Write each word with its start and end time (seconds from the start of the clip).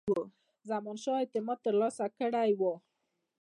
زمانشاه 0.69 1.17
اعتماد 1.21 1.57
ترلاسه 1.67 2.05
کړی 2.19 2.51
وو. 2.59 2.73